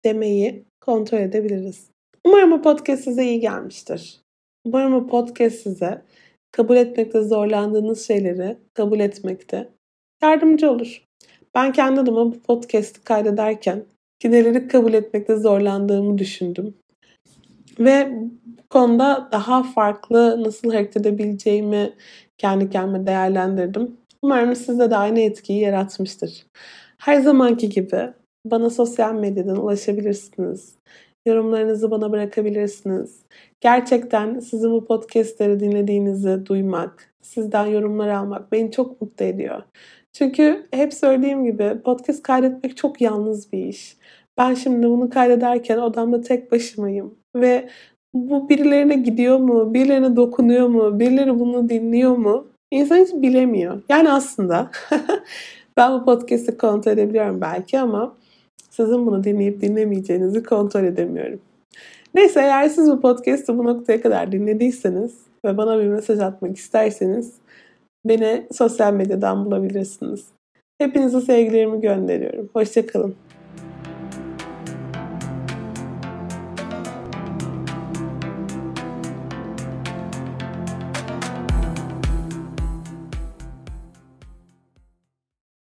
demeyi 0.05 0.63
kontrol 0.81 1.17
edebiliriz. 1.17 1.89
Umarım 2.25 2.51
bu 2.51 2.61
podcast 2.61 3.03
size 3.03 3.25
iyi 3.25 3.39
gelmiştir. 3.39 4.21
Umarım 4.65 4.93
bu 4.93 5.07
podcast 5.07 5.55
size 5.55 6.01
kabul 6.51 6.75
etmekte 6.75 7.21
zorlandığınız 7.21 8.07
şeyleri 8.07 8.57
kabul 8.73 8.99
etmekte 8.99 9.69
yardımcı 10.21 10.71
olur. 10.71 11.03
Ben 11.55 11.71
kendi 11.71 11.99
adıma 11.99 12.25
bu 12.25 12.39
podcast'i 12.39 13.03
kaydederken 13.03 13.83
neleri 14.23 14.67
kabul 14.67 14.93
etmekte 14.93 15.35
zorlandığımı 15.35 16.17
düşündüm. 16.17 16.73
Ve 17.79 18.11
bu 18.11 18.67
konuda 18.69 19.29
daha 19.31 19.63
farklı 19.63 20.43
nasıl 20.43 20.71
hareket 20.71 20.97
edebileceğimi 20.97 21.93
kendi 22.37 22.69
kendime 22.69 23.07
değerlendirdim. 23.07 23.97
Umarım 24.21 24.55
sizde 24.55 24.91
de 24.91 24.95
aynı 24.95 25.19
etkiyi 25.19 25.61
yaratmıştır. 25.61 26.45
Her 26.97 27.21
zamanki 27.21 27.69
gibi 27.69 28.09
bana 28.45 28.69
sosyal 28.69 29.13
medyadan 29.13 29.63
ulaşabilirsiniz. 29.63 30.75
Yorumlarınızı 31.25 31.91
bana 31.91 32.11
bırakabilirsiniz. 32.11 33.19
Gerçekten 33.61 34.39
sizin 34.39 34.71
bu 34.71 34.85
podcastleri 34.85 35.59
dinlediğinizi 35.59 36.45
duymak, 36.45 37.13
sizden 37.21 37.65
yorumlar 37.65 38.07
almak 38.07 38.51
beni 38.51 38.71
çok 38.71 39.01
mutlu 39.01 39.25
ediyor. 39.25 39.63
Çünkü 40.13 40.67
hep 40.71 40.93
söylediğim 40.93 41.45
gibi 41.45 41.81
podcast 41.85 42.23
kaydetmek 42.23 42.77
çok 42.77 43.01
yalnız 43.01 43.51
bir 43.53 43.65
iş. 43.65 43.97
Ben 44.37 44.53
şimdi 44.53 44.89
bunu 44.89 45.09
kaydederken 45.09 45.77
odamda 45.77 46.21
tek 46.21 46.51
başımayım 46.51 47.15
ve 47.35 47.69
bu 48.13 48.49
birilerine 48.49 48.95
gidiyor 48.95 49.37
mu, 49.37 49.73
birilerine 49.73 50.15
dokunuyor 50.15 50.67
mu, 50.67 50.99
birileri 50.99 51.39
bunu 51.39 51.69
dinliyor 51.69 52.17
mu? 52.17 52.47
İnsan 52.71 52.97
hiç 52.97 53.13
bilemiyor. 53.13 53.81
Yani 53.89 54.11
aslında 54.11 54.71
ben 55.77 55.93
bu 55.93 56.05
podcast'i 56.05 56.57
kontrol 56.57 56.91
edebiliyorum 56.91 57.41
belki 57.41 57.79
ama 57.79 58.15
sizin 58.69 59.05
bunu 59.05 59.23
dinleyip 59.23 59.61
dinlemeyeceğinizi 59.61 60.43
kontrol 60.43 60.83
edemiyorum. 60.83 61.39
Neyse 62.13 62.39
eğer 62.39 62.69
siz 62.69 62.91
bu 62.91 63.01
podcast'ı 63.01 63.57
bu 63.57 63.65
noktaya 63.65 64.01
kadar 64.01 64.31
dinlediyseniz 64.31 65.13
ve 65.45 65.57
bana 65.57 65.79
bir 65.79 65.87
mesaj 65.87 66.19
atmak 66.19 66.57
isterseniz 66.57 67.33
Beni 68.05 68.47
sosyal 68.51 68.93
medyadan 68.93 69.45
bulabilirsiniz. 69.45 70.25
Hepinize 70.77 71.21
sevgilerimi 71.21 71.81
gönderiyorum. 71.81 72.49
Hoşçakalın. 72.53 73.15